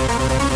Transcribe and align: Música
Música 0.00 0.49